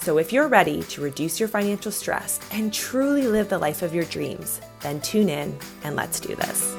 So, 0.00 0.16
if 0.16 0.32
you're 0.32 0.46
ready 0.46 0.84
to 0.84 1.00
reduce 1.00 1.40
your 1.40 1.48
financial 1.48 1.90
stress 1.90 2.38
and 2.52 2.72
truly 2.72 3.26
live 3.26 3.48
the 3.48 3.58
life 3.58 3.82
of 3.82 3.92
your 3.92 4.04
dreams, 4.04 4.60
then 4.80 5.00
tune 5.00 5.28
in 5.28 5.58
and 5.82 5.96
let's 5.96 6.20
do 6.20 6.36
this. 6.36 6.76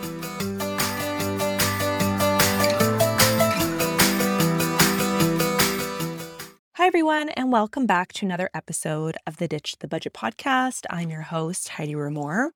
Hi, 6.75 6.87
everyone, 6.87 7.27
and 7.29 7.51
welcome 7.51 7.85
back 7.85 8.13
to 8.13 8.25
another 8.25 8.49
episode 8.53 9.17
of 9.27 9.35
the 9.35 9.49
Ditch 9.49 9.75
the 9.79 9.87
Budget 9.87 10.13
podcast. 10.13 10.85
I'm 10.89 11.09
your 11.09 11.23
host, 11.23 11.69
Heidi 11.69 11.95
Ramore. 11.95 12.51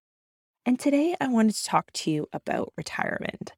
And 0.66 0.80
today 0.80 1.14
I 1.20 1.28
wanted 1.28 1.56
to 1.56 1.66
talk 1.66 1.92
to 1.92 2.10
you 2.10 2.28
about 2.32 2.72
retirement. 2.78 3.52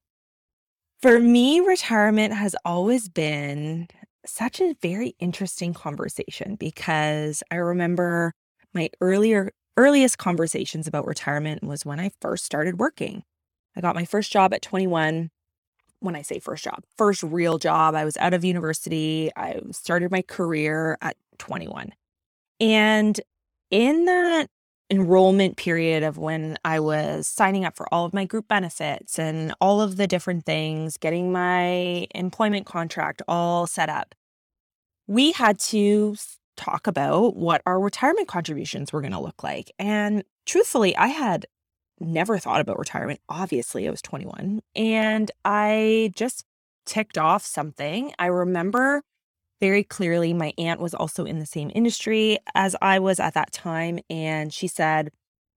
For 1.04 1.20
me, 1.20 1.60
retirement 1.60 2.34
has 2.34 2.56
always 2.66 3.10
been 3.10 3.90
such 4.28 4.60
a 4.60 4.76
very 4.82 5.16
interesting 5.20 5.74
conversation 5.74 6.56
because 6.56 7.44
I 7.52 7.56
remember 7.56 8.34
my 8.74 8.90
earlier 9.02 9.52
earliest 9.78 10.18
conversations 10.18 10.88
about 10.88 11.06
retirement 11.06 11.64
was 11.64 11.86
when 11.86 12.00
I 12.00 12.12
first 12.22 12.46
started 12.46 12.80
working. 12.80 13.24
I 13.76 13.82
got 13.82 13.96
my 13.96 14.06
first 14.06 14.32
job 14.32 14.54
at 14.54 14.62
21 14.62 15.32
when 16.00 16.16
I 16.16 16.22
say 16.22 16.40
first 16.40 16.64
job, 16.64 16.84
first 16.98 17.24
real 17.24 17.58
job, 17.58 17.96
I 17.96 18.06
was 18.06 18.16
out 18.18 18.34
of 18.34 18.44
university. 18.46 19.32
I 19.36 19.60
started 19.72 20.12
my 20.12 20.22
career 20.22 20.98
at 21.02 21.18
21. 21.40 21.94
And 22.60 23.20
in 23.72 24.06
that 24.06 24.48
enrollment 24.92 25.58
period 25.58 26.04
of 26.04 26.18
when 26.18 26.58
I 26.64 26.80
was 26.80 27.28
signing 27.28 27.66
up 27.66 27.76
for 27.76 27.92
all 27.92 28.06
of 28.06 28.14
my 28.14 28.26
group 28.26 28.48
benefits 28.48 29.18
and 29.18 29.54
all 29.60 29.82
of 29.82 29.98
the 29.98 30.06
different 30.08 30.46
things, 30.46 30.98
getting 30.98 31.32
my 31.32 32.08
employment 32.14 32.66
contract 32.66 33.22
all 33.28 33.66
set 33.66 33.90
up, 33.90 34.14
we 35.08 35.32
had 35.32 35.60
to 35.60 36.16
talk 36.58 36.88
about 36.88 37.36
what 37.36 37.62
our 37.66 37.80
retirement 37.80 38.28
contributions 38.28 38.94
were 38.94 39.02
going 39.02 39.14
to 39.14 39.20
look 39.20 39.44
like. 39.44 39.72
And 39.78 40.24
truthfully, 40.46 40.96
I 40.96 41.08
had 41.08 41.46
never 42.00 42.38
thought 42.38 42.62
about 42.62 42.80
retirement. 42.80 43.20
Obviously, 43.30 43.88
I 43.88 43.92
was 43.92 44.02
21 44.02 44.62
and 44.76 45.32
I 45.44 46.12
just 46.16 46.44
ticked 46.86 47.18
off 47.18 47.46
something. 47.46 48.14
I 48.20 48.28
remember 48.28 49.02
very 49.62 49.84
clearly 49.84 50.34
my 50.34 50.54
aunt 50.58 50.82
was 50.82 50.94
also 50.94 51.26
in 51.26 51.40
the 51.40 51.46
same 51.46 51.72
industry 51.74 52.38
as 52.54 52.76
I 52.82 53.00
was 53.00 53.20
at 53.20 53.34
that 53.34 53.52
time. 53.52 54.00
And 54.10 54.54
she 54.54 54.68
said, 54.68 55.12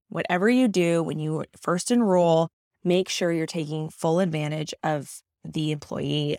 whatever 0.08 0.48
you 0.48 0.68
do 0.68 1.02
when 1.02 1.18
you 1.18 1.44
first 1.60 1.90
enroll, 1.90 2.48
make 2.84 3.08
sure 3.08 3.32
you're 3.32 3.46
taking 3.46 3.90
full 3.90 4.20
advantage 4.20 4.72
of 4.82 5.20
the 5.44 5.72
employee 5.72 6.36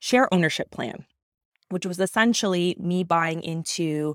share 0.00 0.32
ownership 0.32 0.70
plan, 0.70 1.04
which 1.70 1.86
was 1.86 1.98
essentially 1.98 2.76
me 2.78 3.02
buying 3.04 3.42
into 3.42 4.14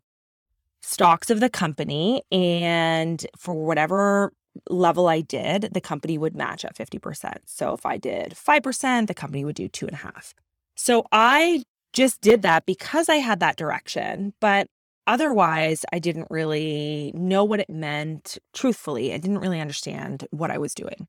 stocks 0.81 1.29
of 1.29 1.39
the 1.39 1.49
company. 1.49 2.21
And 2.31 3.25
for 3.37 3.53
whatever 3.53 4.31
level 4.69 5.07
I 5.07 5.21
did, 5.21 5.69
the 5.73 5.81
company 5.81 6.17
would 6.17 6.35
match 6.35 6.63
at 6.63 6.75
50%. 6.75 7.37
So 7.45 7.73
if 7.73 7.85
I 7.85 7.97
did 7.97 8.33
5%, 8.33 9.07
the 9.07 9.13
company 9.13 9.43
would 9.43 9.55
do 9.55 9.67
two 9.67 9.87
and 9.87 9.95
a 9.95 9.99
half. 9.99 10.33
So 10.75 11.05
I 11.11 11.63
just 11.93 12.21
did 12.21 12.41
that 12.43 12.65
because 12.65 13.09
I 13.09 13.15
had 13.15 13.39
that 13.39 13.57
direction. 13.57 14.33
But 14.39 14.67
otherwise, 15.07 15.85
I 15.91 15.99
didn't 15.99 16.27
really 16.29 17.11
know 17.15 17.43
what 17.43 17.59
it 17.59 17.69
meant. 17.69 18.37
Truthfully, 18.53 19.13
I 19.13 19.17
didn't 19.17 19.39
really 19.39 19.61
understand 19.61 20.27
what 20.31 20.51
I 20.51 20.57
was 20.57 20.73
doing. 20.73 21.07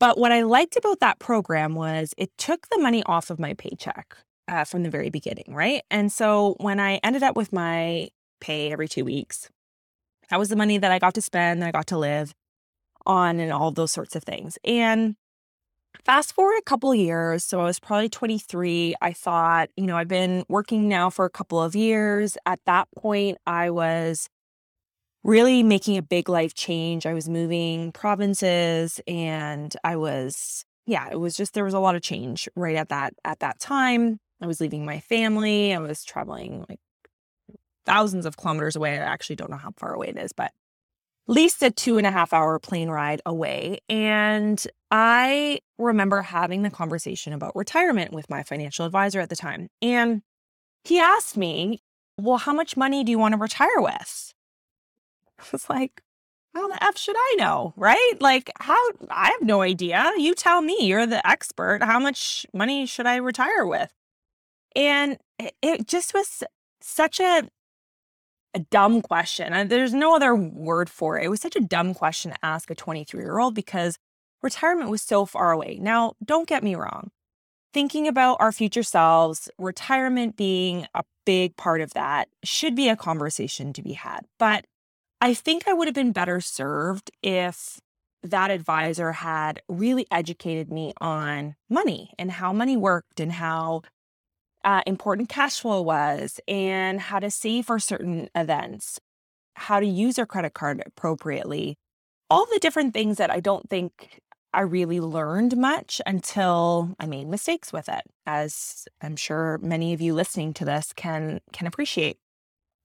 But 0.00 0.16
what 0.16 0.30
I 0.32 0.42
liked 0.42 0.76
about 0.76 1.00
that 1.00 1.18
program 1.18 1.74
was 1.74 2.14
it 2.16 2.30
took 2.38 2.68
the 2.68 2.78
money 2.78 3.02
off 3.04 3.30
of 3.30 3.38
my 3.38 3.54
paycheck 3.54 4.16
uh, 4.48 4.64
from 4.64 4.82
the 4.82 4.90
very 4.90 5.10
beginning, 5.10 5.46
right? 5.48 5.82
And 5.90 6.10
so 6.12 6.56
when 6.58 6.80
I 6.80 6.96
ended 7.04 7.22
up 7.22 7.36
with 7.36 7.52
my 7.52 8.08
pay 8.40 8.72
every 8.72 8.88
two 8.88 9.04
weeks, 9.04 9.50
that 10.30 10.38
was 10.38 10.48
the 10.48 10.56
money 10.56 10.78
that 10.78 10.90
I 10.90 10.98
got 10.98 11.14
to 11.14 11.22
spend, 11.22 11.62
that 11.62 11.68
I 11.68 11.72
got 11.72 11.86
to 11.88 11.98
live 11.98 12.34
on 13.06 13.40
and 13.40 13.52
all 13.52 13.70
those 13.70 13.92
sorts 13.92 14.16
of 14.16 14.24
things. 14.24 14.58
And 14.64 15.16
fast 16.04 16.34
forward 16.34 16.58
a 16.58 16.62
couple 16.62 16.94
years, 16.94 17.44
so 17.44 17.60
I 17.60 17.64
was 17.64 17.80
probably 17.80 18.08
23. 18.08 18.94
I 19.00 19.12
thought, 19.12 19.70
you 19.76 19.86
know, 19.86 19.96
I've 19.96 20.08
been 20.08 20.44
working 20.48 20.88
now 20.88 21.10
for 21.10 21.24
a 21.24 21.30
couple 21.30 21.62
of 21.62 21.74
years. 21.74 22.36
At 22.44 22.60
that 22.66 22.88
point, 22.96 23.38
I 23.46 23.70
was 23.70 24.28
really 25.24 25.62
making 25.62 25.96
a 25.96 26.02
big 26.02 26.28
life 26.28 26.54
change. 26.54 27.06
I 27.06 27.14
was 27.14 27.28
moving 27.28 27.92
provinces 27.92 29.00
and 29.06 29.74
I 29.84 29.96
was 29.96 30.64
yeah, 30.86 31.10
it 31.12 31.20
was 31.20 31.36
just 31.36 31.52
there 31.52 31.64
was 31.64 31.74
a 31.74 31.78
lot 31.78 31.96
of 31.96 32.02
change 32.02 32.48
right 32.56 32.76
at 32.76 32.88
that 32.88 33.12
at 33.24 33.40
that 33.40 33.58
time. 33.60 34.20
I 34.40 34.46
was 34.46 34.60
leaving 34.60 34.84
my 34.84 35.00
family. 35.00 35.74
I 35.74 35.78
was 35.78 36.04
traveling 36.04 36.64
like 36.68 36.80
thousands 37.86 38.26
of 38.26 38.36
kilometers 38.36 38.76
away. 38.76 38.92
I 38.92 39.02
actually 39.02 39.36
don't 39.36 39.50
know 39.50 39.56
how 39.56 39.72
far 39.76 39.94
away 39.94 40.08
it 40.08 40.18
is, 40.18 40.32
but 40.32 40.52
at 41.28 41.34
least 41.34 41.62
a 41.62 41.70
two 41.70 41.98
and 41.98 42.06
a 42.06 42.10
half 42.10 42.32
hour 42.32 42.58
plane 42.58 42.88
ride 42.88 43.20
away. 43.26 43.80
And 43.88 44.64
I 44.90 45.60
remember 45.78 46.22
having 46.22 46.62
the 46.62 46.70
conversation 46.70 47.32
about 47.32 47.56
retirement 47.56 48.12
with 48.12 48.30
my 48.30 48.42
financial 48.42 48.86
advisor 48.86 49.20
at 49.20 49.30
the 49.30 49.36
time. 49.36 49.68
And 49.82 50.22
he 50.84 51.00
asked 51.00 51.36
me, 51.36 51.82
Well, 52.18 52.38
how 52.38 52.52
much 52.52 52.76
money 52.76 53.04
do 53.04 53.10
you 53.10 53.18
want 53.18 53.32
to 53.32 53.38
retire 53.40 53.80
with? 53.80 54.34
I 55.38 55.44
was 55.52 55.68
like, 55.68 56.02
How 56.54 56.68
the 56.68 56.82
F 56.82 56.96
should 56.96 57.16
I 57.16 57.36
know? 57.38 57.74
Right? 57.76 58.14
Like, 58.20 58.50
how 58.60 58.78
I 59.10 59.30
have 59.30 59.42
no 59.42 59.62
idea. 59.62 60.12
You 60.16 60.34
tell 60.34 60.62
me, 60.62 60.78
you're 60.80 61.06
the 61.06 61.26
expert. 61.28 61.82
How 61.82 61.98
much 61.98 62.46
money 62.54 62.86
should 62.86 63.06
I 63.06 63.16
retire 63.16 63.66
with? 63.66 63.92
And 64.76 65.18
it 65.62 65.86
just 65.86 66.14
was 66.14 66.42
such 66.80 67.20
a 67.20 67.48
a 68.54 68.60
dumb 68.60 69.02
question. 69.02 69.68
There's 69.68 69.92
no 69.92 70.16
other 70.16 70.34
word 70.34 70.88
for 70.88 71.18
it. 71.18 71.24
It 71.24 71.28
was 71.28 71.40
such 71.40 71.56
a 71.56 71.60
dumb 71.60 71.94
question 71.94 72.30
to 72.30 72.44
ask 72.44 72.70
a 72.70 72.74
23 72.74 73.20
year 73.20 73.38
old 73.38 73.54
because 73.54 73.98
retirement 74.42 74.90
was 74.90 75.02
so 75.02 75.26
far 75.26 75.52
away. 75.52 75.78
Now, 75.80 76.14
don't 76.24 76.48
get 76.48 76.62
me 76.62 76.74
wrong. 76.74 77.10
Thinking 77.74 78.08
about 78.08 78.38
our 78.40 78.50
future 78.50 78.82
selves, 78.82 79.50
retirement 79.58 80.36
being 80.36 80.86
a 80.94 81.04
big 81.26 81.56
part 81.56 81.82
of 81.82 81.92
that 81.92 82.28
should 82.42 82.74
be 82.74 82.88
a 82.88 82.96
conversation 82.96 83.72
to 83.74 83.82
be 83.82 83.92
had. 83.92 84.20
But 84.38 84.64
I 85.20 85.34
think 85.34 85.68
I 85.68 85.74
would 85.74 85.86
have 85.86 85.94
been 85.94 86.12
better 86.12 86.40
served 86.40 87.10
if 87.22 87.80
that 88.22 88.50
advisor 88.50 89.12
had 89.12 89.60
really 89.68 90.06
educated 90.10 90.70
me 90.70 90.92
on 91.00 91.54
money 91.68 92.12
and 92.18 92.32
how 92.32 92.52
money 92.52 92.76
worked 92.76 93.20
and 93.20 93.32
how 93.32 93.82
uh, 94.64 94.82
important 94.86 95.28
cash 95.28 95.60
flow 95.60 95.80
was 95.82 96.40
and 96.48 97.00
how 97.00 97.18
to 97.18 97.30
save 97.30 97.66
for 97.66 97.78
certain 97.78 98.28
events, 98.34 98.98
how 99.54 99.80
to 99.80 99.86
use 99.86 100.16
your 100.16 100.26
credit 100.26 100.54
card 100.54 100.82
appropriately, 100.84 101.76
all 102.30 102.46
the 102.46 102.58
different 102.58 102.94
things 102.94 103.16
that 103.18 103.30
I 103.30 103.40
don't 103.40 103.68
think 103.68 104.20
I 104.52 104.62
really 104.62 105.00
learned 105.00 105.56
much 105.56 106.00
until 106.06 106.94
I 106.98 107.06
made 107.06 107.28
mistakes 107.28 107.72
with 107.72 107.88
it, 107.88 108.02
as 108.26 108.86
I'm 109.02 109.16
sure 109.16 109.58
many 109.62 109.92
of 109.92 110.00
you 110.00 110.14
listening 110.14 110.54
to 110.54 110.64
this 110.64 110.92
can 110.94 111.40
can 111.52 111.66
appreciate. 111.66 112.18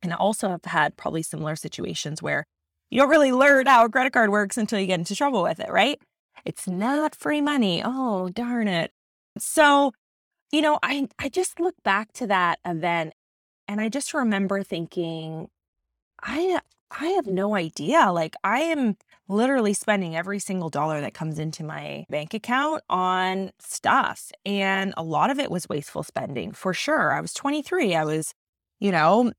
And 0.02 0.12
I 0.14 0.18
also 0.18 0.50
have 0.50 0.66
had 0.66 0.98
probably 0.98 1.24
similar 1.24 1.56
situations 1.56 2.22
where 2.22 2.46
you 2.90 3.00
don't 3.00 3.10
really 3.10 3.32
learn 3.32 3.66
how 3.68 3.86
a 3.86 3.90
credit 3.90 4.14
card 4.14 4.30
works 4.30 4.58
until 4.58 4.80
you 4.80 4.88
get 4.88 5.00
into 5.00 5.16
trouble 5.16 5.42
with 5.42 5.60
it, 5.60 5.72
right? 5.72 6.00
It's 6.46 6.68
not 6.68 7.16
free 7.16 7.42
money. 7.42 7.82
Oh, 7.84 8.30
darn 8.30 8.68
it. 8.68 8.92
So 9.38 9.94
you 10.54 10.62
know, 10.62 10.80
I 10.84 11.08
I 11.20 11.30
just 11.30 11.60
look 11.60 11.76
back 11.84 12.14
to 12.14 12.28
that 12.28 12.60
event 12.66 13.14
and 13.68 13.82
I 13.82 13.90
just 13.90 14.14
remember 14.14 14.64
thinking, 14.64 15.50
I 16.22 16.60
I 16.92 17.08
have 17.08 17.28
no 17.28 17.56
idea. 17.56 18.12
Like 18.12 18.36
I 18.44 18.60
am 18.62 18.98
literally 19.28 19.74
spending 19.74 20.16
every 20.16 20.40
single 20.40 20.70
dollar 20.70 21.02
that 21.02 21.16
comes 21.16 21.40
into 21.40 21.64
my 21.64 22.06
bank 22.10 22.36
account 22.36 22.84
on 22.90 23.52
stuff. 23.60 24.32
And 24.46 24.94
a 24.96 25.04
lot 25.04 25.32
of 25.32 25.40
it 25.40 25.50
was 25.52 25.68
wasteful 25.70 26.04
spending 26.04 26.52
for 26.52 26.74
sure. 26.74 27.12
I 27.12 27.22
was 27.22 27.34
23. 27.34 27.96
I 27.96 28.06
was, 28.06 28.34
you 28.80 28.92
know, 28.92 29.32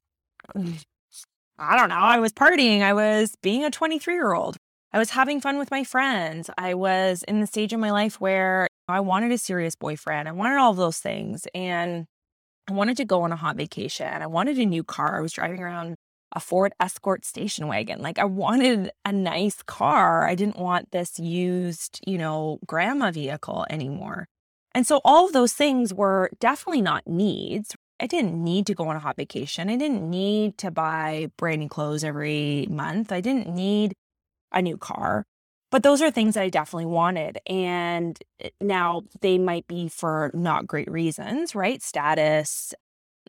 mm, 0.56 0.82
I 1.58 1.76
don't 1.78 1.90
know. 1.90 1.96
I 1.96 2.18
was 2.18 2.32
partying. 2.32 2.82
I 2.82 2.92
was 2.92 3.34
being 3.42 3.64
a 3.64 3.70
23 3.70 4.14
year 4.14 4.34
old. 4.34 4.56
I 4.92 4.98
was 4.98 5.10
having 5.10 5.40
fun 5.40 5.58
with 5.58 5.70
my 5.70 5.84
friends. 5.84 6.50
I 6.58 6.74
was 6.74 7.24
in 7.28 7.40
the 7.40 7.46
stage 7.46 7.72
of 7.72 7.80
my 7.80 7.90
life 7.92 8.20
where 8.20 8.68
I 8.88 9.00
wanted 9.00 9.32
a 9.32 9.38
serious 9.38 9.74
boyfriend. 9.76 10.28
I 10.28 10.32
wanted 10.32 10.58
all 10.58 10.70
of 10.70 10.76
those 10.76 10.98
things. 10.98 11.46
And 11.54 12.06
I 12.68 12.72
wanted 12.72 12.96
to 12.98 13.04
go 13.04 13.22
on 13.22 13.32
a 13.32 13.36
hot 13.36 13.56
vacation. 13.56 14.22
I 14.22 14.26
wanted 14.26 14.58
a 14.58 14.66
new 14.66 14.84
car. 14.84 15.18
I 15.18 15.20
was 15.20 15.32
driving 15.32 15.60
around 15.60 15.96
a 16.32 16.40
Ford 16.40 16.72
Escort 16.80 17.24
station 17.24 17.68
wagon. 17.68 18.00
Like 18.00 18.18
I 18.18 18.24
wanted 18.24 18.90
a 19.04 19.12
nice 19.12 19.62
car. 19.62 20.26
I 20.26 20.34
didn't 20.34 20.58
want 20.58 20.90
this 20.90 21.18
used, 21.18 22.00
you 22.06 22.18
know, 22.18 22.58
grandma 22.66 23.10
vehicle 23.10 23.66
anymore. 23.70 24.26
And 24.74 24.86
so 24.86 25.00
all 25.04 25.26
of 25.26 25.32
those 25.32 25.52
things 25.52 25.94
were 25.94 26.30
definitely 26.40 26.82
not 26.82 27.06
needs. 27.06 27.76
I 28.00 28.06
didn't 28.06 28.42
need 28.42 28.66
to 28.66 28.74
go 28.74 28.88
on 28.88 28.96
a 28.96 29.00
hot 29.00 29.16
vacation. 29.16 29.70
I 29.70 29.76
didn't 29.76 30.08
need 30.08 30.58
to 30.58 30.70
buy 30.72 31.30
brand 31.36 31.60
new 31.60 31.68
clothes 31.68 32.02
every 32.02 32.66
month. 32.68 33.12
I 33.12 33.20
didn't 33.20 33.48
need 33.48 33.94
a 34.52 34.60
new 34.60 34.76
car. 34.76 35.24
But 35.74 35.82
those 35.82 36.00
are 36.00 36.12
things 36.12 36.34
that 36.34 36.44
I 36.44 36.50
definitely 36.50 36.86
wanted. 36.86 37.40
And 37.48 38.16
eh, 38.38 38.50
now 38.60 39.02
they 39.22 39.38
might 39.38 39.66
be 39.66 39.88
for 39.88 40.30
not 40.32 40.68
great 40.68 40.88
reasons, 40.88 41.56
right? 41.56 41.82
Status, 41.82 42.74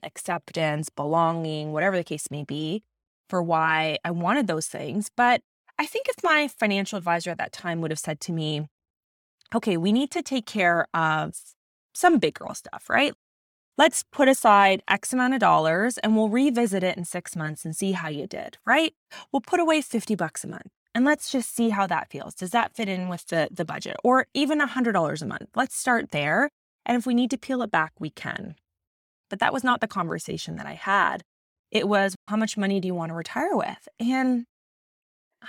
acceptance, 0.04 0.90
belonging, 0.90 1.72
whatever 1.72 1.98
the 1.98 2.04
case 2.04 2.30
may 2.30 2.44
be, 2.44 2.84
for 3.32 3.42
why 3.42 3.98
I 4.06 4.12
wanted 4.12 4.46
those 4.46 4.68
things. 4.68 5.10
But 5.18 5.42
I 5.80 5.88
think 5.88 6.06
if 6.08 6.24
my 6.24 6.48
financial 6.48 7.00
advisor 7.00 7.32
at 7.32 7.40
that 7.40 7.52
time 7.52 7.82
would 7.82 7.90
have 7.90 7.98
said 7.98 8.20
to 8.20 8.32
me, 8.32 8.68
okay, 9.56 9.76
we 9.76 9.92
need 9.92 10.12
to 10.12 10.22
take 10.22 10.46
care 10.46 10.86
of 10.94 11.34
some 11.96 12.20
big 12.20 12.36
girl 12.36 12.54
stuff, 12.54 12.92
right? 12.92 13.16
Let's 13.76 14.04
put 14.04 14.28
aside 14.28 14.84
X 14.88 15.14
amount 15.14 15.34
of 15.34 15.40
dollars 15.40 15.98
and 15.98 16.16
we'll 16.16 16.30
revisit 16.30 16.84
it 16.84 16.96
in 16.96 17.06
six 17.06 17.36
months 17.36 17.66
and 17.66 17.76
see 17.76 17.94
how 17.94 18.10
you 18.10 18.28
did, 18.28 18.60
right? 18.68 18.94
We'll 19.32 19.42
put 19.42 19.60
away 19.60 19.82
50 19.82 20.14
bucks 20.14 20.44
a 20.44 20.48
month 20.48 20.70
and 20.96 21.04
let's 21.04 21.30
just 21.30 21.54
see 21.54 21.70
how 21.70 21.86
that 21.88 22.10
feels. 22.10 22.34
Does 22.34 22.52
that 22.52 22.74
fit 22.74 22.88
in 22.88 23.10
with 23.10 23.28
the, 23.28 23.50
the 23.52 23.66
budget 23.66 23.98
or 24.02 24.28
even 24.34 24.62
$100 24.62 25.22
a 25.22 25.26
month? 25.26 25.50
Let's 25.54 25.76
start 25.78 26.12
there. 26.12 26.50
And 26.86 26.98
if 26.98 27.06
we 27.06 27.14
need 27.14 27.30
to 27.32 27.38
peel 27.38 27.62
it 27.62 27.70
back, 27.70 27.92
we 28.00 28.10
can. 28.10 28.56
But 29.30 29.40
that 29.40 29.52
was 29.52 29.64
not 29.64 29.82
the 29.82 29.88
conversation 29.88 30.56
that 30.56 30.66
I 30.66 30.74
had. 30.74 31.22
It 31.70 31.90
was, 31.90 32.16
how 32.30 32.38
much 32.38 32.58
money 32.58 32.80
do 32.80 32.88
you 32.88 32.96
want 32.96 33.10
to 33.10 33.16
retire 33.16 33.58
with? 33.58 33.90
And 34.00 34.46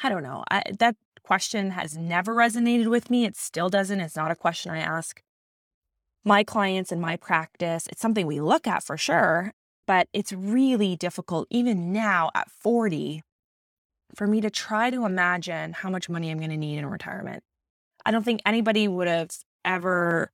I 0.02 0.08
don't 0.08 0.24
know. 0.24 0.42
I, 0.50 0.64
that 0.80 0.96
question 1.22 1.70
has 1.70 1.96
never 1.96 2.34
resonated 2.34 2.88
with 2.88 3.08
me. 3.08 3.24
It 3.24 3.36
still 3.36 3.68
doesn't. 3.68 4.00
It's 4.00 4.16
not 4.16 4.32
a 4.32 4.36
question 4.36 4.72
I 4.72 4.78
ask 4.78 5.22
my 6.24 6.42
clients 6.42 6.90
and 6.90 7.00
my 7.00 7.16
practice. 7.16 7.86
It's 7.92 8.00
something 8.00 8.26
we 8.26 8.40
look 8.40 8.66
at 8.66 8.82
for 8.82 8.96
sure, 8.96 9.52
but 9.86 10.08
it's 10.12 10.32
really 10.32 10.96
difficult, 10.96 11.46
even 11.50 11.92
now 11.92 12.30
at 12.34 12.50
40, 12.50 13.22
for 14.16 14.26
me 14.26 14.40
to 14.40 14.50
try 14.50 14.90
to 14.90 15.04
imagine 15.04 15.74
how 15.74 15.90
much 15.90 16.08
money 16.08 16.30
I'm 16.30 16.38
going 16.38 16.50
to 16.50 16.56
need 16.56 16.78
in 16.78 16.86
retirement. 16.86 17.42
I 18.04 18.10
don't 18.10 18.24
think 18.24 18.40
anybody 18.46 18.88
would 18.88 19.08
have 19.08 19.30
ever 19.64 20.30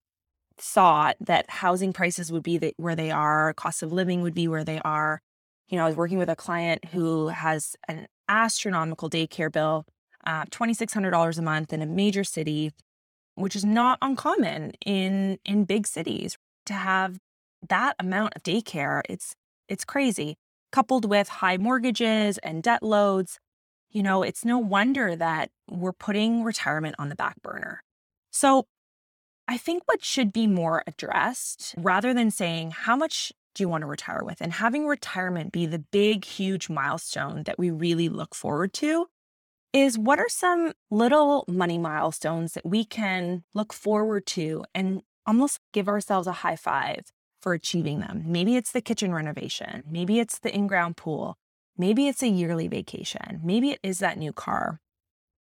thought 0.56 1.16
that 1.20 1.50
housing 1.50 1.92
prices 1.92 2.30
would 2.30 2.42
be 2.42 2.58
the, 2.58 2.72
where 2.76 2.94
they 2.94 3.10
are, 3.10 3.52
cost 3.54 3.82
of 3.82 3.92
living 3.92 4.22
would 4.22 4.34
be 4.34 4.46
where 4.46 4.64
they 4.64 4.80
are. 4.84 5.20
You 5.68 5.78
know, 5.78 5.84
I 5.84 5.88
was 5.88 5.96
working 5.96 6.18
with 6.18 6.30
a 6.30 6.36
client 6.36 6.84
who 6.86 7.28
has 7.28 7.74
an 7.88 8.06
astronomical 8.28 9.10
daycare 9.10 9.50
bill, 9.50 9.84
uh, 10.24 10.44
$2,600 10.44 11.38
a 11.38 11.42
month 11.42 11.72
in 11.72 11.82
a 11.82 11.86
major 11.86 12.24
city, 12.24 12.70
which 13.34 13.56
is 13.56 13.64
not 13.64 13.98
uncommon 14.00 14.72
in 14.84 15.38
in 15.44 15.64
big 15.64 15.86
cities 15.86 16.36
to 16.66 16.74
have 16.74 17.18
that 17.68 17.96
amount 17.98 18.34
of 18.36 18.42
daycare. 18.42 19.00
It's 19.08 19.34
it's 19.68 19.84
crazy. 19.84 20.36
Coupled 20.70 21.08
with 21.08 21.28
high 21.28 21.56
mortgages 21.56 22.38
and 22.38 22.62
debt 22.62 22.82
loads, 22.82 23.38
you 23.92 24.02
know, 24.02 24.22
it's 24.22 24.44
no 24.44 24.58
wonder 24.58 25.14
that 25.14 25.50
we're 25.70 25.92
putting 25.92 26.42
retirement 26.42 26.96
on 26.98 27.08
the 27.08 27.14
back 27.14 27.40
burner. 27.42 27.82
So 28.30 28.66
I 29.46 29.58
think 29.58 29.82
what 29.86 30.02
should 30.04 30.32
be 30.32 30.46
more 30.46 30.82
addressed 30.86 31.74
rather 31.76 32.14
than 32.14 32.30
saying, 32.30 32.70
how 32.70 32.96
much 32.96 33.32
do 33.54 33.62
you 33.62 33.68
want 33.68 33.82
to 33.82 33.86
retire 33.86 34.24
with? 34.24 34.40
And 34.40 34.52
having 34.52 34.86
retirement 34.86 35.52
be 35.52 35.66
the 35.66 35.78
big, 35.78 36.24
huge 36.24 36.70
milestone 36.70 37.42
that 37.44 37.58
we 37.58 37.70
really 37.70 38.08
look 38.08 38.34
forward 38.34 38.72
to 38.74 39.06
is 39.72 39.98
what 39.98 40.18
are 40.18 40.28
some 40.28 40.72
little 40.90 41.44
money 41.48 41.78
milestones 41.78 42.54
that 42.54 42.66
we 42.66 42.84
can 42.84 43.44
look 43.54 43.72
forward 43.72 44.26
to 44.26 44.64
and 44.74 45.02
almost 45.26 45.60
give 45.72 45.88
ourselves 45.88 46.26
a 46.26 46.32
high 46.32 46.56
five 46.56 47.12
for 47.40 47.52
achieving 47.52 48.00
them? 48.00 48.22
Maybe 48.26 48.56
it's 48.56 48.72
the 48.72 48.80
kitchen 48.80 49.14
renovation, 49.14 49.82
maybe 49.90 50.18
it's 50.18 50.38
the 50.38 50.54
in 50.54 50.66
ground 50.66 50.96
pool, 50.96 51.36
maybe 51.76 52.08
it's 52.08 52.22
a 52.22 52.28
yearly 52.28 52.68
vacation, 52.68 53.40
maybe 53.42 53.70
it 53.70 53.80
is 53.82 53.98
that 54.00 54.18
new 54.18 54.32
car, 54.32 54.80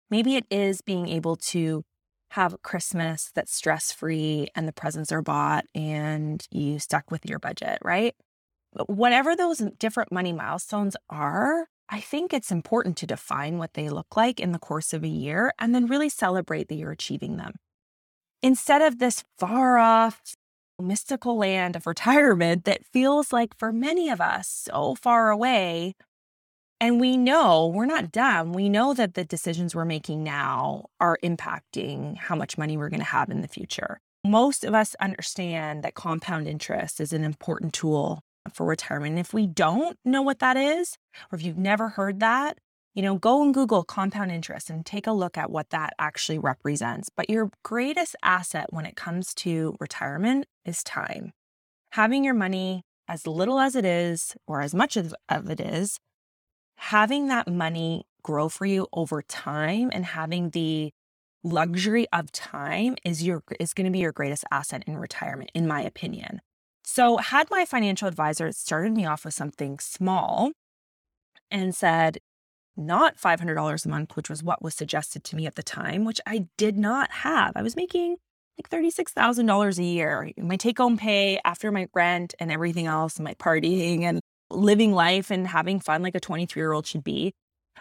maybe 0.10 0.36
it 0.36 0.46
is 0.50 0.82
being 0.82 1.08
able 1.08 1.36
to 1.36 1.84
have 2.32 2.62
Christmas 2.64 3.32
that's 3.34 3.54
stress 3.54 3.92
free 3.92 4.48
and 4.56 4.68
the 4.68 4.74
presents 4.74 5.12
are 5.12 5.22
bought 5.22 5.66
and 5.74 6.46
you 6.52 6.80
stuck 6.80 7.10
with 7.10 7.26
your 7.26 7.40
budget, 7.40 7.80
right? 7.84 8.14
But 8.74 8.90
whatever 8.90 9.36
those 9.36 9.60
different 9.80 10.12
money 10.12 10.34
milestones 10.34 10.98
are, 11.10 11.68
I 11.88 12.02
think 12.02 12.34
it's 12.34 12.52
important 12.52 12.98
to 12.98 13.08
define 13.08 13.58
what 13.58 13.74
they 13.74 13.90
look 13.90 14.18
like 14.18 14.40
in 14.40 14.52
the 14.52 14.60
course 14.60 14.92
of 14.92 15.04
a 15.04 15.08
year 15.08 15.54
and 15.60 15.74
then 15.74 15.86
really 15.86 16.10
celebrate 16.10 16.68
that 16.68 16.76
you're 16.76 16.92
achieving 16.92 17.38
them. 17.38 17.54
Instead 18.42 18.82
of 18.82 19.00
this 19.00 19.24
far 19.38 19.78
off, 19.78 20.22
mystical 20.82 21.38
land 21.38 21.76
of 21.76 21.88
retirement 21.88 22.66
that 22.66 22.86
feels 22.86 23.32
like 23.32 23.58
for 23.58 23.72
many 23.72 24.10
of 24.10 24.20
us 24.20 24.68
so 24.70 24.96
far 24.96 25.30
away, 25.30 25.94
and 26.86 27.02
we 27.02 27.18
know 27.18 27.72
we're 27.74 27.88
not 27.88 28.12
dumb. 28.12 28.54
We 28.54 28.70
know 28.70 28.94
that 28.94 29.16
the 29.16 29.26
decisions 29.26 29.74
we're 29.74 29.86
making 29.86 30.24
now 30.24 30.86
are 31.00 31.18
impacting 31.24 32.16
how 32.16 32.36
much 32.36 32.60
money 32.60 32.78
we're 32.78 32.90
going 32.90 33.00
to 33.00 33.06
have 33.06 33.32
in 33.32 33.42
the 33.42 33.48
future. 33.48 34.00
Most 34.24 34.64
of 34.64 34.76
us 34.76 34.96
understand 35.00 35.84
that 35.84 35.96
compound 35.96 36.48
interest 36.48 37.02
is 37.02 37.12
an 37.12 37.24
important 37.24 37.74
tool 37.74 38.22
for 38.54 38.68
retirement. 38.68 39.14
And 39.14 39.20
if 39.20 39.34
we 39.34 39.48
don't 39.48 39.98
know 40.06 40.22
what 40.22 40.38
that 40.40 40.58
is, 40.58 40.96
or 41.32 41.38
if 41.38 41.44
you've 41.44 41.58
never 41.58 41.90
heard 41.90 42.20
that, 42.20 42.60
you 42.94 43.02
know, 43.02 43.16
go 43.16 43.42
and 43.42 43.52
Google 43.52 43.84
compound 43.84 44.32
interest 44.32 44.70
and 44.70 44.86
take 44.86 45.08
a 45.08 45.12
look 45.12 45.40
at 45.40 45.50
what 45.50 45.72
that 45.72 45.94
actually 45.98 46.38
represents. 46.38 47.10
But 47.10 47.32
your 47.32 47.50
greatest 47.64 48.16
asset 48.22 48.68
when 48.70 48.86
it 48.86 48.96
comes 48.96 49.34
to 49.36 49.76
retirement 49.80 50.46
is 50.66 50.84
time. 50.84 51.32
Having 51.94 52.26
your 52.26 52.36
money 52.36 52.84
as 53.08 53.26
little 53.26 53.60
as 53.60 53.76
it 53.76 53.86
is, 53.86 54.36
or 54.48 54.62
as 54.62 54.76
much 54.76 54.98
of 54.98 55.16
it 55.30 55.60
is, 55.60 55.98
having 56.78 57.28
that 57.28 57.48
money 57.48 58.06
grow 58.24 58.50
for 58.50 58.66
you 58.66 58.88
over 58.94 59.22
time 59.22 59.90
and 59.94 60.06
having 60.06 60.50
the 60.50 60.92
luxury 61.44 62.08
of 62.12 62.32
time 62.32 62.96
is 63.06 63.24
your 63.24 63.44
is 63.60 63.74
going 63.74 63.86
to 63.86 63.92
be 63.92 64.00
your 64.00 64.12
greatest 64.12 64.44
asset 64.52 64.84
in 64.88 64.98
retirement 64.98 65.52
in 65.54 65.68
my 65.68 65.82
opinion. 65.82 66.42
So, 66.84 67.18
had 67.18 67.50
my 67.50 67.66
financial 67.66 68.08
advisor 68.08 68.52
started 68.52 68.94
me 68.94 69.06
off 69.06 69.26
with 69.26 69.34
something 69.34 69.80
small 69.80 70.52
and 71.52 71.76
said 71.76 72.20
not 72.78 73.18
$500 73.18 73.86
a 73.86 73.90
month, 73.90 74.16
which 74.16 74.30
was 74.30 74.44
what 74.44 74.62
was 74.62 74.76
suggested 74.76 75.24
to 75.26 75.36
me 75.36 75.46
at 75.46 75.56
the 75.56 75.64
time, 75.64 76.04
which 76.04 76.20
I 76.26 76.48
did 76.58 76.78
not 76.78 77.12
have. 77.12 77.54
I 77.56 77.62
was 77.62 77.76
making 77.76 78.18
like 78.58 78.70
$36,000 78.70 79.78
a 79.78 79.84
year. 79.84 80.32
My 80.38 80.58
take 80.58 80.78
home 80.78 80.98
pay 80.98 81.40
after 81.46 81.72
my 81.72 81.88
rent 81.94 82.36
and 82.40 82.52
everything 82.52 82.88
else, 82.88 83.20
my 83.20 83.34
partying 83.36 84.02
and 84.02 84.20
living 84.56 84.94
life 84.94 85.32
and 85.32 85.48
having 85.48 85.80
fun 85.80 86.02
like 86.02 86.16
a 86.16 86.20
23 86.20 86.60
year 86.60 86.72
old 86.72 86.88
should 86.88 87.04
be. 87.04 87.34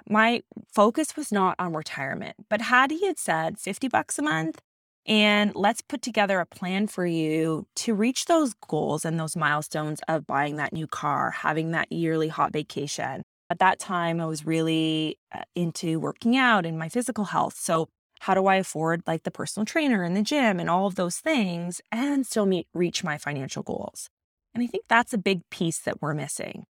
My 0.09 0.43
focus 0.73 1.17
was 1.17 1.31
not 1.31 1.57
on 1.59 1.73
retirement, 1.73 2.37
but 2.51 2.61
had 2.63 2.91
he 2.91 3.07
had 3.07 3.19
said 3.19 3.59
50 3.59 3.89
bucks 3.89 4.19
a 4.19 4.23
month 4.23 4.61
and 5.07 5.55
let's 5.55 5.83
put 5.83 6.01
together 6.01 6.41
a 6.41 6.47
plan 6.47 6.87
for 6.87 7.05
you 7.05 7.67
to 7.77 7.95
reach 7.95 8.25
those 8.25 8.55
goals 8.67 9.05
and 9.05 9.21
those 9.21 9.37
milestones 9.37 10.01
of 10.09 10.27
buying 10.27 10.57
that 10.57 10.73
new 10.73 10.87
car, 10.87 11.31
having 11.31 11.73
that 11.73 11.93
yearly 11.93 12.29
hot 12.29 12.53
vacation. 12.53 13.23
At 13.51 13.59
that 13.59 13.79
time, 13.79 14.21
I 14.21 14.27
was 14.27 14.47
really 14.47 15.19
uh, 15.33 15.43
into 15.55 16.01
working 16.01 16.37
out 16.37 16.65
and 16.65 16.79
my 16.79 16.89
physical 16.89 17.27
health. 17.27 17.57
So, 17.59 17.89
how 18.21 18.33
do 18.33 18.47
I 18.47 18.57
afford 18.57 19.03
like 19.07 19.25
the 19.25 19.31
personal 19.31 19.67
trainer 19.67 20.03
and 20.03 20.17
the 20.17 20.23
gym 20.23 20.59
and 20.59 20.71
all 20.71 20.87
of 20.87 20.95
those 20.95 21.19
things 21.19 21.83
and 21.93 22.25
still 22.25 22.47
meet 22.47 22.67
reach 22.73 23.05
my 23.05 23.19
financial 23.19 23.63
goals? 23.63 24.09
And 24.55 24.63
I 24.63 24.67
think 24.67 24.85
that's 24.89 25.13
a 25.13 25.19
big 25.19 25.41
piece 25.51 25.79
that 25.81 26.01
we're 26.01 26.15
missing. 26.15 26.65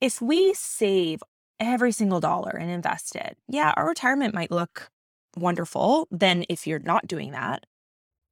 If 0.00 0.20
we 0.20 0.54
save 0.54 1.20
every 1.60 1.92
single 1.92 2.20
dollar 2.20 2.50
and 2.50 2.70
invest 2.70 3.16
it, 3.16 3.36
yeah, 3.48 3.72
our 3.76 3.88
retirement 3.88 4.34
might 4.34 4.50
look 4.50 4.90
wonderful 5.36 6.08
than 6.10 6.44
if 6.48 6.66
you're 6.66 6.78
not 6.80 7.06
doing 7.06 7.32
that. 7.32 7.64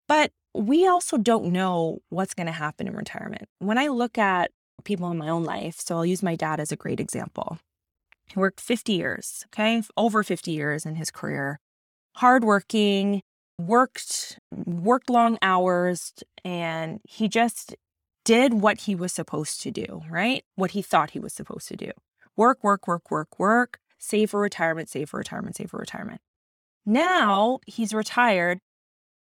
But 0.09 0.33
we 0.55 0.87
also 0.87 1.19
don't 1.19 1.47
know 1.47 1.99
what's 2.09 2.35
going 2.35 2.47
to 2.47 2.53
happen 2.53 2.89
in 2.89 2.97
retirement. 2.97 3.49
When 3.59 3.79
I 3.79 3.89
look 3.89 4.19
at 4.19 4.51
people 4.85 5.11
in 5.11 5.19
my 5.19 5.29
own 5.29 5.45
life, 5.45 5.77
so 5.79 5.97
I'll 5.97 6.07
use 6.07 6.23
my 6.23 6.37
dad 6.37 6.61
as 6.61 6.73
a 6.73 6.77
great 6.77 7.01
example. 7.01 7.59
He 8.27 8.39
worked 8.39 8.61
50 8.61 8.93
years, 8.93 9.45
okay, 9.47 9.83
over 9.97 10.23
50 10.23 10.51
years 10.51 10.85
in 10.85 10.97
his 10.97 11.11
career, 11.11 11.61
hardworking, 12.17 13.23
worked 13.59 14.39
worked 14.53 15.11
long 15.11 15.39
hours, 15.43 16.13
and 16.45 17.01
he 17.05 17.29
just 17.29 17.75
did 18.26 18.54
what 18.54 18.80
he 18.83 18.95
was 18.95 19.12
supposed 19.12 19.62
to 19.62 19.71
do, 19.71 20.02
right? 20.11 20.45
What 20.56 20.73
he 20.73 20.83
thought 20.83 21.12
he 21.12 21.21
was 21.21 21.33
supposed 21.33 21.68
to 21.68 21.76
do. 21.76 21.92
Work, 22.37 22.59
work, 22.62 22.87
work, 22.87 23.11
work, 23.11 23.38
work, 23.38 23.78
save 23.99 24.30
for 24.30 24.40
retirement, 24.40 24.90
save 24.90 25.09
for 25.11 25.18
retirement, 25.18 25.56
save 25.56 25.71
for 25.71 25.78
retirement. 25.78 26.21
Now 26.85 27.61
he's 27.66 27.95
retired. 27.95 28.59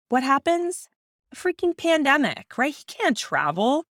What 0.10 0.24
happens? 0.24 0.88
A 1.34 1.36
freaking 1.36 1.75
pandemic, 1.75 2.58
right? 2.58 2.75
He 2.75 2.84
can't 2.86 3.17
travel. 3.17 3.86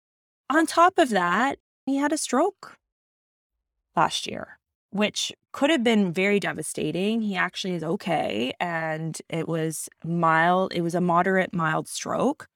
On 0.50 0.66
top 0.66 0.98
of 0.98 1.08
that, 1.10 1.58
he 1.86 1.96
had 1.96 2.12
a 2.12 2.18
stroke 2.18 2.76
last 3.96 4.26
year. 4.26 4.58
which 4.90 5.32
could 5.52 5.70
have 5.70 5.84
been 5.84 6.12
very 6.12 6.40
devastating. 6.40 7.20
He 7.20 7.36
actually 7.36 7.74
is 7.74 7.84
okay. 7.84 8.52
And 8.60 9.20
it 9.28 9.48
was 9.48 9.88
mild, 10.04 10.72
it 10.72 10.80
was 10.82 10.94
a 10.94 11.00
moderate, 11.00 11.52
mild 11.52 11.88
stroke. 11.88 12.48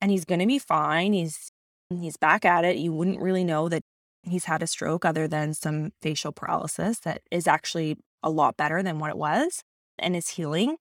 And 0.00 0.10
he's 0.10 0.24
going 0.24 0.40
to 0.40 0.46
be 0.46 0.58
fine. 0.58 1.12
He's 1.12 1.47
he's 1.90 2.16
back 2.16 2.44
at 2.44 2.64
it. 2.64 2.76
You 2.76 2.92
wouldn't 2.92 3.20
really 3.20 3.44
know 3.44 3.68
that 3.68 3.82
he's 4.22 4.44
had 4.44 4.62
a 4.62 4.66
stroke 4.66 5.04
other 5.04 5.26
than 5.26 5.54
some 5.54 5.92
facial 6.02 6.32
paralysis 6.32 7.00
that 7.00 7.22
is 7.30 7.46
actually 7.46 7.96
a 8.22 8.30
lot 8.30 8.56
better 8.56 8.82
than 8.82 8.98
what 8.98 9.10
it 9.10 9.16
was 9.16 9.62
and 9.98 10.14
is 10.16 10.30
healing. 10.30 10.76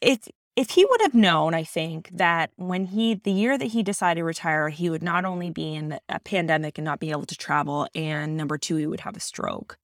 It's 0.00 0.28
if 0.54 0.70
he 0.70 0.84
would 0.84 1.00
have 1.00 1.14
known, 1.14 1.54
I 1.54 1.64
think 1.64 2.10
that 2.12 2.50
when 2.56 2.86
he, 2.86 3.14
the 3.14 3.32
year 3.32 3.56
that 3.56 3.68
he 3.68 3.82
decided 3.82 4.20
to 4.20 4.24
retire, 4.24 4.68
he 4.68 4.90
would 4.90 5.02
not 5.02 5.24
only 5.24 5.50
be 5.50 5.74
in 5.74 5.98
a 6.08 6.20
pandemic 6.20 6.76
and 6.76 6.84
not 6.84 7.00
be 7.00 7.10
able 7.10 7.24
to 7.24 7.36
travel, 7.36 7.88
and 7.94 8.36
number 8.36 8.58
two, 8.58 8.76
he 8.76 8.86
would 8.86 9.00
have 9.00 9.16
a 9.16 9.20
stroke. 9.20 9.78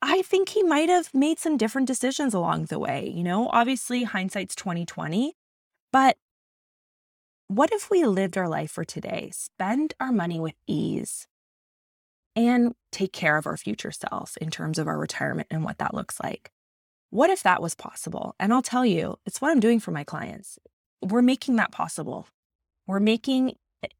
I 0.00 0.22
think 0.22 0.50
he 0.50 0.62
might 0.62 0.88
have 0.88 1.12
made 1.12 1.40
some 1.40 1.56
different 1.56 1.88
decisions 1.88 2.34
along 2.34 2.66
the 2.66 2.78
way. 2.78 3.08
You 3.08 3.24
know, 3.24 3.48
obviously 3.48 4.04
hindsight's 4.04 4.54
2020, 4.54 5.34
but 5.90 6.18
what 7.48 7.72
if 7.72 7.90
we 7.90 8.04
lived 8.04 8.36
our 8.36 8.48
life 8.48 8.70
for 8.70 8.84
today, 8.84 9.30
spend 9.32 9.94
our 10.00 10.12
money 10.12 10.40
with 10.40 10.54
ease, 10.66 11.26
and 12.36 12.74
take 12.90 13.12
care 13.12 13.36
of 13.36 13.46
our 13.46 13.56
future 13.56 13.92
self 13.92 14.36
in 14.38 14.50
terms 14.50 14.78
of 14.78 14.88
our 14.88 14.98
retirement 14.98 15.48
and 15.50 15.64
what 15.64 15.78
that 15.78 15.94
looks 15.94 16.18
like? 16.20 16.50
What 17.10 17.30
if 17.30 17.42
that 17.42 17.62
was 17.62 17.74
possible? 17.74 18.34
And 18.40 18.52
I'll 18.52 18.62
tell 18.62 18.84
you, 18.84 19.16
it's 19.24 19.40
what 19.40 19.50
I'm 19.50 19.60
doing 19.60 19.78
for 19.78 19.92
my 19.92 20.02
clients. 20.04 20.58
We're 21.00 21.22
making 21.22 21.56
that 21.56 21.70
possible. 21.70 22.26
We're 22.86 23.00
making 23.00 23.54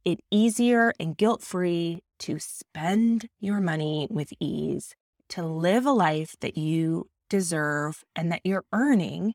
it 0.04 0.20
easier 0.30 0.92
and 0.98 1.16
guilt 1.16 1.42
free 1.42 2.02
to 2.20 2.38
spend 2.38 3.28
your 3.38 3.60
money 3.60 4.08
with 4.10 4.32
ease, 4.40 4.94
to 5.28 5.44
live 5.44 5.86
a 5.86 5.92
life 5.92 6.34
that 6.40 6.56
you 6.56 7.08
deserve 7.30 8.04
and 8.16 8.32
that 8.32 8.40
you're 8.44 8.64
earning, 8.72 9.34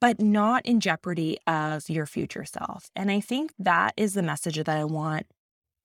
but 0.00 0.20
not 0.20 0.64
in 0.64 0.80
jeopardy 0.80 1.38
of 1.46 1.88
your 1.88 2.06
future 2.06 2.44
self. 2.44 2.90
And 2.96 3.10
I 3.10 3.20
think 3.20 3.52
that 3.58 3.92
is 3.96 4.14
the 4.14 4.22
message 4.22 4.56
that 4.56 4.68
I 4.68 4.84
want 4.84 5.26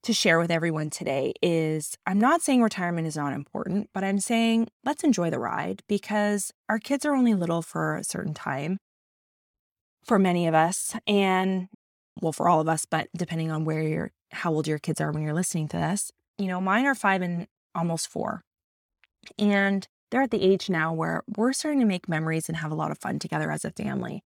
to 0.04 0.14
share 0.14 0.40
with 0.40 0.52
everyone 0.52 0.92
today 0.92 1.34
is 1.42 1.98
I'm 2.06 2.20
not 2.20 2.42
saying 2.42 2.62
retirement 2.62 3.08
is 3.08 3.18
not 3.18 3.34
important, 3.34 3.90
but 3.94 4.04
I'm 4.04 4.20
saying 4.20 4.68
let's 4.84 5.04
enjoy 5.04 5.32
the 5.32 5.40
ride 5.40 5.82
because 5.90 6.52
our 6.70 6.78
kids 6.78 7.06
are 7.06 7.16
only 7.16 7.34
little 7.34 7.64
for 7.64 7.98
a 7.98 8.04
certain 8.04 8.36
time 8.36 8.78
for 10.06 10.20
many 10.20 10.48
of 10.48 10.54
us. 10.54 10.96
And 11.08 11.68
well, 12.22 12.32
for 12.32 12.48
all 12.48 12.62
of 12.62 12.70
us, 12.70 12.86
but 12.86 13.08
depending 13.18 13.50
on 13.52 13.66
where 13.66 13.82
you're, 13.82 14.12
how 14.32 14.54
old 14.54 14.68
your 14.68 14.78
kids 14.78 15.02
are 15.02 15.12
when 15.12 15.24
you're 15.24 15.34
listening 15.34 15.68
to 15.70 15.78
this, 15.78 16.12
you 16.38 16.48
know, 16.48 16.62
mine 16.62 16.86
are 16.86 16.96
five 16.96 17.22
and 17.24 17.48
almost 17.74 18.08
four. 18.08 18.44
And 19.40 19.88
they're 20.12 20.22
at 20.22 20.32
the 20.32 20.44
age 20.44 20.70
now 20.70 20.94
where 20.94 21.24
we're 21.36 21.54
starting 21.54 21.80
to 21.80 21.86
make 21.86 22.08
memories 22.08 22.48
and 22.48 22.58
have 22.58 22.72
a 22.72 22.76
lot 22.76 22.92
of 22.92 22.98
fun 22.98 23.20
together 23.20 23.52
as 23.52 23.66
a 23.66 23.72
family. 23.72 24.24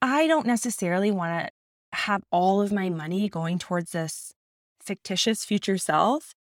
I 0.00 0.26
don't 0.26 0.46
necessarily 0.46 1.10
want 1.10 1.46
to 1.46 1.50
have 1.98 2.22
all 2.30 2.60
of 2.60 2.72
my 2.72 2.88
money 2.88 3.28
going 3.28 3.58
towards 3.58 3.92
this 3.92 4.32
fictitious 4.80 5.44
future 5.44 5.78
self 5.78 6.34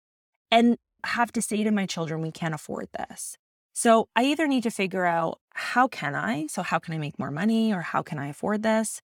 and 0.50 0.77
have 1.05 1.31
to 1.34 1.41
say 1.41 1.63
to 1.63 1.72
my 1.72 1.86
children, 1.86 2.22
we 2.22 2.31
can't 2.31 2.53
afford 2.53 2.89
this. 2.98 3.38
So 3.74 4.10
I 4.15 4.24
either 4.25 4.48
need 4.48 4.63
to 4.63 4.72
figure 4.72 5.05
out 5.05 5.39
how 5.53 5.88
can 5.88 6.15
I? 6.15 6.48
So, 6.48 6.62
how 6.62 6.79
can 6.79 6.93
I 6.93 6.98
make 6.98 7.17
more 7.17 7.31
money 7.31 7.74
or 7.74 7.81
how 7.81 8.01
can 8.01 8.20
I 8.20 8.27
afford 8.27 8.63
this? 8.63 9.01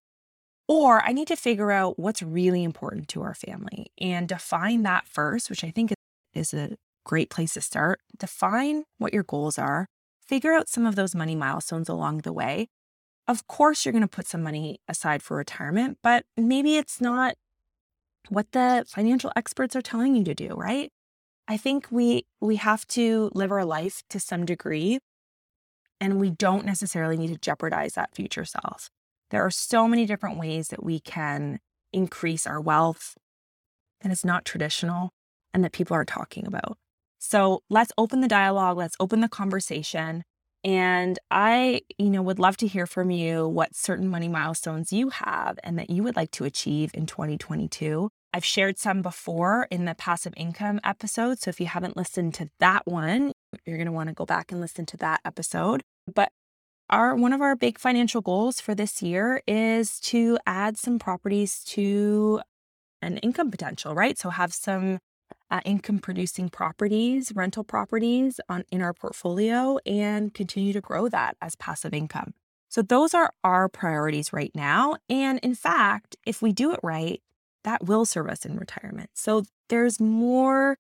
Or 0.68 1.02
I 1.02 1.14
need 1.14 1.28
to 1.30 1.36
figure 1.36 1.72
out 1.72 1.98
what's 1.98 2.22
really 2.22 2.64
important 2.64 3.08
to 3.10 3.22
our 3.22 3.34
family 3.34 3.88
and 4.00 4.28
define 4.28 4.84
that 4.84 5.08
first, 5.08 5.50
which 5.50 5.64
I 5.64 5.72
think 5.72 5.94
is 6.34 6.54
a 6.54 6.78
great 7.08 7.30
place 7.30 7.54
to 7.54 7.62
start. 7.62 8.02
Define 8.20 8.84
what 8.98 9.14
your 9.14 9.24
goals 9.24 9.58
are, 9.58 9.88
figure 10.22 10.54
out 10.54 10.68
some 10.68 10.86
of 10.86 10.96
those 10.96 11.16
money 11.16 11.36
milestones 11.36 11.88
along 11.88 12.20
the 12.20 12.34
way. 12.34 12.68
Of 13.28 13.48
course, 13.48 13.86
you're 13.86 13.94
going 13.94 14.02
to 14.04 14.08
put 14.08 14.28
some 14.28 14.44
money 14.44 14.80
aside 14.88 15.24
for 15.24 15.38
retirement, 15.38 15.98
but 16.04 16.26
maybe 16.36 16.76
it's 16.76 17.00
not 17.02 17.36
what 18.30 18.52
the 18.52 18.86
financial 18.88 19.32
experts 19.36 19.76
are 19.76 19.82
telling 19.82 20.16
you 20.16 20.24
to 20.26 20.36
do, 20.36 20.50
right? 20.50 20.92
I 21.48 21.56
think 21.56 21.88
we 21.90 22.26
we 22.42 22.58
have 22.58 22.86
to 22.88 23.32
live 23.34 23.52
our 23.52 23.64
life 23.64 24.04
to 24.10 24.20
some 24.20 24.46
degree 24.46 25.00
and 26.02 26.20
we 26.20 26.30
don't 26.30 26.66
necessarily 26.66 27.16
need 27.16 27.30
to 27.30 27.38
jeopardize 27.38 27.94
that 27.94 28.14
future 28.14 28.44
self. 28.44 28.90
There 29.30 29.46
are 29.46 29.52
so 29.52 29.88
many 29.88 30.06
different 30.06 30.38
ways 30.38 30.68
that 30.70 30.84
we 30.84 31.00
can 31.00 31.60
increase 31.94 32.46
our 32.46 32.60
wealth 32.60 33.16
that 34.02 34.12
is 34.12 34.26
not 34.26 34.44
traditional 34.44 35.12
and 35.54 35.64
that 35.64 35.72
people 35.72 35.96
are 35.96 36.06
talking 36.06 36.46
about. 36.46 36.78
So 37.20 37.64
let's 37.70 37.92
open 37.98 38.22
the 38.22 38.28
dialogue, 38.28 38.78
let's 38.78 38.96
open 39.00 39.22
the 39.22 39.30
conversation. 39.30 40.24
And 40.64 41.20
I, 41.32 41.82
you 41.98 42.10
know, 42.10 42.22
would 42.22 42.40
love 42.40 42.58
to 42.58 42.68
hear 42.68 42.86
from 42.86 43.12
you 43.12 43.48
what 43.48 43.76
certain 43.76 44.08
money 44.08 44.28
milestones 44.28 44.92
you 44.92 45.10
have 45.10 45.60
and 45.64 45.78
that 45.80 45.90
you 45.90 46.04
would 46.04 46.16
like 46.16 46.32
to 46.32 46.44
achieve 46.44 46.92
in 46.94 47.06
2022. 47.06 48.10
I've 48.34 48.46
shared 48.46 48.78
some 48.78 49.02
before 49.02 49.68
in 49.72 49.86
the 49.86 49.96
passive 49.96 50.34
income 50.36 50.80
episode. 50.84 51.40
So 51.40 51.50
if 51.50 51.60
you 51.60 51.68
haven't 51.68 51.96
listened 51.96 52.34
to 52.36 52.50
that 52.60 52.86
one, 52.86 53.32
you're 53.66 53.78
going 53.78 53.88
to 53.88 53.92
want 53.92 54.10
to 54.10 54.16
go 54.16 54.26
back 54.26 54.52
and 54.52 54.60
listen 54.60 54.86
to 54.88 54.98
that 54.98 55.22
episode. 55.24 55.82
But 56.14 56.32
our 56.90 57.16
one 57.16 57.34
of 57.34 57.42
our 57.42 57.56
big 57.56 57.80
financial 57.80 58.22
goals 58.22 58.60
for 58.60 58.76
this 58.76 59.02
year 59.02 59.42
is 59.48 60.00
to 60.02 60.38
add 60.46 60.78
some 60.78 61.00
properties 61.00 61.64
to 61.66 62.42
an 63.02 63.18
income 63.18 63.52
potential, 63.52 63.94
right? 63.94 64.18
So 64.18 64.30
have 64.30 64.54
some 64.54 65.00
uh, 65.50 65.62
income 65.66 66.00
producing 66.00 66.50
properties, 66.50 67.32
rental 67.34 67.64
properties 67.64 68.40
on 68.50 68.64
in 68.72 68.82
our 68.82 68.94
portfolio 68.94 69.78
and 69.86 70.34
continue 70.34 70.74
to 70.74 70.82
grow 70.82 71.08
that 71.10 71.38
as 71.42 71.56
passive 71.56 71.94
income. 71.94 72.34
So 72.70 72.82
those 72.82 73.14
are 73.14 73.32
our 73.44 73.70
priorities 73.70 74.34
right 74.34 74.52
now. 74.54 74.98
And 75.10 75.40
in 75.40 75.56
fact, 75.56 76.18
if 76.26 76.42
we 76.42 76.52
do 76.52 76.74
it 76.74 76.80
right, 76.84 77.22
that 77.64 77.86
will 77.86 78.06
serve 78.06 78.28
us 78.28 78.46
in 78.46 78.58
retirement. 78.58 79.10
So 79.14 79.44
there's 79.70 80.00
more 80.00 80.78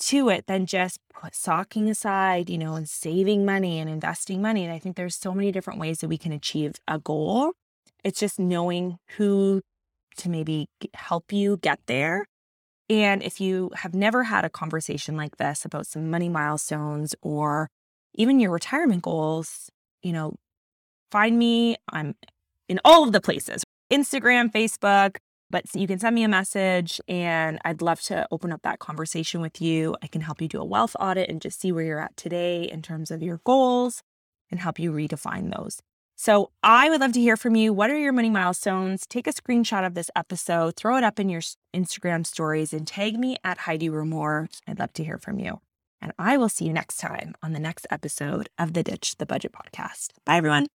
to 0.00 0.28
it 0.28 0.46
than 0.46 0.66
just 0.66 1.00
socking 1.32 1.88
aside, 1.90 2.48
you 2.48 2.58
know, 2.58 2.74
and 2.74 2.88
saving 2.88 3.44
money 3.44 3.78
and 3.78 3.90
investing 3.90 4.40
money. 4.40 4.64
And 4.64 4.72
I 4.72 4.78
think 4.78 4.96
there's 4.96 5.16
so 5.16 5.32
many 5.32 5.50
different 5.50 5.80
ways 5.80 5.98
that 5.98 6.08
we 6.08 6.18
can 6.18 6.32
achieve 6.32 6.74
a 6.86 6.98
goal. 6.98 7.52
It's 8.04 8.20
just 8.20 8.38
knowing 8.38 8.98
who 9.16 9.62
to 10.18 10.28
maybe 10.28 10.68
help 10.94 11.32
you 11.32 11.56
get 11.56 11.80
there. 11.86 12.26
And 12.90 13.22
if 13.22 13.40
you 13.40 13.70
have 13.74 13.94
never 13.94 14.24
had 14.24 14.44
a 14.44 14.50
conversation 14.50 15.16
like 15.16 15.36
this 15.36 15.64
about 15.64 15.86
some 15.86 16.10
money 16.10 16.28
milestones 16.28 17.14
or 17.20 17.68
even 18.14 18.40
your 18.40 18.50
retirement 18.50 19.02
goals, 19.02 19.70
you 20.02 20.12
know, 20.12 20.36
find 21.10 21.38
me. 21.38 21.76
I'm 21.92 22.14
in 22.68 22.80
all 22.84 23.04
of 23.04 23.12
the 23.12 23.20
places 23.20 23.64
Instagram, 23.92 24.50
Facebook, 24.50 25.16
but 25.50 25.64
you 25.74 25.86
can 25.86 25.98
send 25.98 26.14
me 26.14 26.24
a 26.24 26.28
message 26.28 27.00
and 27.08 27.58
I'd 27.64 27.80
love 27.80 28.00
to 28.02 28.26
open 28.30 28.52
up 28.52 28.62
that 28.62 28.78
conversation 28.78 29.40
with 29.40 29.60
you. 29.60 29.96
I 30.02 30.06
can 30.06 30.20
help 30.20 30.42
you 30.42 30.48
do 30.48 30.60
a 30.60 30.64
wealth 30.64 30.94
audit 31.00 31.30
and 31.30 31.40
just 31.40 31.60
see 31.60 31.72
where 31.72 31.84
you're 31.84 32.00
at 32.00 32.16
today 32.16 32.64
in 32.64 32.82
terms 32.82 33.10
of 33.10 33.22
your 33.22 33.40
goals 33.44 34.02
and 34.50 34.60
help 34.60 34.78
you 34.78 34.92
redefine 34.92 35.54
those. 35.54 35.80
So 36.20 36.50
I 36.64 36.90
would 36.90 37.00
love 37.00 37.12
to 37.12 37.20
hear 37.20 37.36
from 37.36 37.54
you. 37.54 37.72
What 37.72 37.90
are 37.90 37.96
your 37.96 38.12
money 38.12 38.28
milestones? 38.28 39.06
Take 39.06 39.28
a 39.28 39.32
screenshot 39.32 39.86
of 39.86 39.94
this 39.94 40.10
episode, 40.16 40.74
throw 40.74 40.96
it 40.96 41.04
up 41.04 41.20
in 41.20 41.28
your 41.28 41.42
Instagram 41.72 42.26
stories, 42.26 42.72
and 42.72 42.88
tag 42.88 43.16
me 43.16 43.36
at 43.44 43.58
Heidi 43.58 43.88
Rumor. 43.88 44.48
I'd 44.66 44.80
love 44.80 44.92
to 44.94 45.04
hear 45.04 45.18
from 45.18 45.38
you. 45.38 45.60
And 46.02 46.12
I 46.18 46.36
will 46.36 46.48
see 46.48 46.64
you 46.64 46.72
next 46.72 46.96
time 46.96 47.36
on 47.40 47.52
the 47.52 47.60
next 47.60 47.86
episode 47.88 48.48
of 48.58 48.72
the 48.72 48.82
Ditch 48.82 49.16
the 49.18 49.26
Budget 49.26 49.52
podcast. 49.52 50.08
Bye, 50.24 50.38
everyone. 50.38 50.66